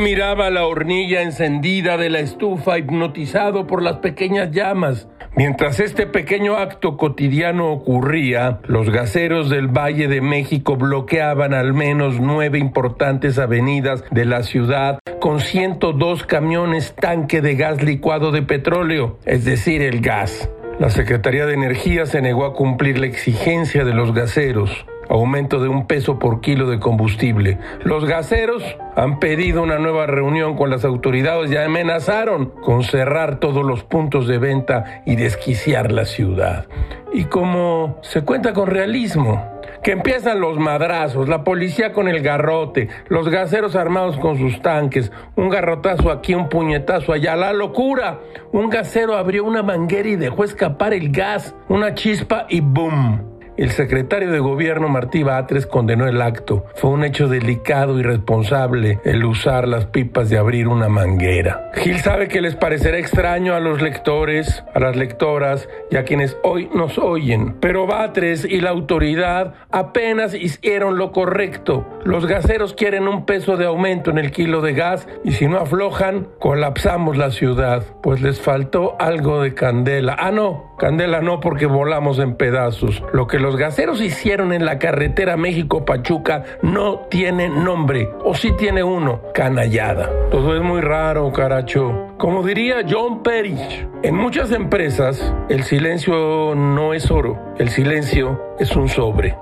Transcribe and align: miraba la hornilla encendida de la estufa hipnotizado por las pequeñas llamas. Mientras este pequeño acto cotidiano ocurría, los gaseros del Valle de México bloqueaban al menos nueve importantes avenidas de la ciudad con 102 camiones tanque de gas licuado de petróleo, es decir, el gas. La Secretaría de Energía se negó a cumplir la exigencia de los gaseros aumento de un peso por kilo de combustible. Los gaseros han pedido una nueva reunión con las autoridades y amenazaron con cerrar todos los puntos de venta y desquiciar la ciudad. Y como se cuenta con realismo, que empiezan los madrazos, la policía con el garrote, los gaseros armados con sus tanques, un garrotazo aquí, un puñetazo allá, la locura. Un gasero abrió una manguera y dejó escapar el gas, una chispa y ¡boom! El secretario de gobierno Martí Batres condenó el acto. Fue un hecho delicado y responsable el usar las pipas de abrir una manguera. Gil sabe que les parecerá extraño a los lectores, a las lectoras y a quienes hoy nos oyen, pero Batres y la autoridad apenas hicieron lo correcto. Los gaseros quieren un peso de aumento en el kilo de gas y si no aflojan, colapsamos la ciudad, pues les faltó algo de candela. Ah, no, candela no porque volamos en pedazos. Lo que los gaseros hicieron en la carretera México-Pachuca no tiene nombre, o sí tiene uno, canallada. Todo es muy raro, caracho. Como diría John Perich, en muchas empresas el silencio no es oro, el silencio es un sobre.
miraba 0.00 0.50
la 0.50 0.66
hornilla 0.66 1.22
encendida 1.22 1.96
de 1.96 2.10
la 2.10 2.20
estufa 2.20 2.78
hipnotizado 2.78 3.66
por 3.66 3.82
las 3.82 3.98
pequeñas 3.98 4.50
llamas. 4.50 5.06
Mientras 5.36 5.78
este 5.80 6.06
pequeño 6.06 6.56
acto 6.56 6.96
cotidiano 6.96 7.70
ocurría, 7.70 8.58
los 8.66 8.90
gaseros 8.90 9.50
del 9.50 9.68
Valle 9.68 10.08
de 10.08 10.20
México 10.20 10.76
bloqueaban 10.76 11.54
al 11.54 11.74
menos 11.74 12.18
nueve 12.20 12.58
importantes 12.58 13.38
avenidas 13.38 14.02
de 14.10 14.24
la 14.24 14.42
ciudad 14.42 14.98
con 15.20 15.40
102 15.40 16.24
camiones 16.24 16.94
tanque 16.94 17.40
de 17.40 17.54
gas 17.54 17.82
licuado 17.82 18.32
de 18.32 18.42
petróleo, 18.42 19.18
es 19.26 19.44
decir, 19.44 19.82
el 19.82 20.00
gas. 20.00 20.50
La 20.80 20.90
Secretaría 20.90 21.46
de 21.46 21.54
Energía 21.54 22.06
se 22.06 22.20
negó 22.20 22.46
a 22.46 22.54
cumplir 22.54 22.98
la 22.98 23.06
exigencia 23.06 23.84
de 23.84 23.94
los 23.94 24.12
gaseros 24.12 24.86
aumento 25.08 25.60
de 25.60 25.68
un 25.68 25.86
peso 25.86 26.18
por 26.18 26.40
kilo 26.40 26.68
de 26.68 26.78
combustible. 26.78 27.58
Los 27.84 28.04
gaseros 28.04 28.62
han 28.96 29.18
pedido 29.18 29.62
una 29.62 29.78
nueva 29.78 30.06
reunión 30.06 30.56
con 30.56 30.70
las 30.70 30.84
autoridades 30.84 31.50
y 31.50 31.56
amenazaron 31.56 32.46
con 32.62 32.84
cerrar 32.84 33.40
todos 33.40 33.64
los 33.64 33.84
puntos 33.84 34.26
de 34.26 34.38
venta 34.38 35.02
y 35.06 35.16
desquiciar 35.16 35.92
la 35.92 36.04
ciudad. 36.04 36.66
Y 37.12 37.24
como 37.24 37.98
se 38.02 38.22
cuenta 38.22 38.52
con 38.52 38.68
realismo, 38.68 39.58
que 39.82 39.92
empiezan 39.92 40.40
los 40.40 40.58
madrazos, 40.58 41.28
la 41.28 41.44
policía 41.44 41.92
con 41.92 42.08
el 42.08 42.20
garrote, 42.20 42.88
los 43.08 43.28
gaseros 43.28 43.76
armados 43.76 44.18
con 44.18 44.36
sus 44.36 44.60
tanques, 44.60 45.12
un 45.36 45.48
garrotazo 45.48 46.10
aquí, 46.10 46.34
un 46.34 46.48
puñetazo 46.48 47.12
allá, 47.12 47.36
la 47.36 47.52
locura. 47.52 48.20
Un 48.52 48.68
gasero 48.70 49.16
abrió 49.16 49.44
una 49.44 49.62
manguera 49.62 50.08
y 50.08 50.16
dejó 50.16 50.44
escapar 50.44 50.92
el 50.92 51.10
gas, 51.10 51.54
una 51.68 51.94
chispa 51.94 52.46
y 52.48 52.60
¡boom! 52.60 53.37
El 53.58 53.72
secretario 53.72 54.30
de 54.30 54.38
gobierno 54.38 54.88
Martí 54.88 55.24
Batres 55.24 55.66
condenó 55.66 56.06
el 56.06 56.22
acto. 56.22 56.64
Fue 56.76 56.90
un 56.90 57.02
hecho 57.02 57.26
delicado 57.26 57.98
y 57.98 58.04
responsable 58.04 59.00
el 59.04 59.24
usar 59.24 59.66
las 59.66 59.86
pipas 59.86 60.30
de 60.30 60.38
abrir 60.38 60.68
una 60.68 60.88
manguera. 60.88 61.72
Gil 61.74 61.98
sabe 61.98 62.28
que 62.28 62.40
les 62.40 62.54
parecerá 62.54 62.98
extraño 62.98 63.54
a 63.54 63.60
los 63.60 63.82
lectores, 63.82 64.62
a 64.74 64.78
las 64.78 64.94
lectoras 64.94 65.68
y 65.90 65.96
a 65.96 66.04
quienes 66.04 66.36
hoy 66.44 66.70
nos 66.72 66.98
oyen, 66.98 67.56
pero 67.58 67.88
Batres 67.88 68.44
y 68.44 68.60
la 68.60 68.70
autoridad 68.70 69.54
apenas 69.72 70.34
hicieron 70.34 70.96
lo 70.96 71.10
correcto. 71.10 71.84
Los 72.04 72.26
gaseros 72.26 72.74
quieren 72.74 73.08
un 73.08 73.26
peso 73.26 73.56
de 73.56 73.66
aumento 73.66 74.12
en 74.12 74.18
el 74.18 74.30
kilo 74.30 74.60
de 74.60 74.74
gas 74.74 75.08
y 75.24 75.32
si 75.32 75.48
no 75.48 75.58
aflojan, 75.58 76.28
colapsamos 76.38 77.16
la 77.16 77.32
ciudad, 77.32 77.82
pues 78.04 78.20
les 78.22 78.40
faltó 78.40 78.94
algo 79.00 79.42
de 79.42 79.54
candela. 79.54 80.14
Ah, 80.16 80.30
no, 80.30 80.76
candela 80.78 81.22
no 81.22 81.40
porque 81.40 81.66
volamos 81.66 82.20
en 82.20 82.36
pedazos. 82.36 83.02
Lo 83.12 83.26
que 83.26 83.47
los 83.48 83.56
gaseros 83.56 84.02
hicieron 84.02 84.52
en 84.52 84.66
la 84.66 84.78
carretera 84.78 85.38
México-Pachuca 85.38 86.44
no 86.60 87.06
tiene 87.08 87.48
nombre, 87.48 88.10
o 88.22 88.34
sí 88.34 88.52
tiene 88.58 88.82
uno, 88.82 89.22
canallada. 89.32 90.10
Todo 90.30 90.54
es 90.54 90.60
muy 90.60 90.82
raro, 90.82 91.32
caracho. 91.32 92.08
Como 92.18 92.42
diría 92.42 92.82
John 92.86 93.22
Perich, 93.22 93.88
en 94.02 94.16
muchas 94.16 94.52
empresas 94.52 95.32
el 95.48 95.62
silencio 95.62 96.54
no 96.54 96.92
es 96.92 97.10
oro, 97.10 97.54
el 97.58 97.70
silencio 97.70 98.54
es 98.58 98.76
un 98.76 98.86
sobre. 98.86 99.34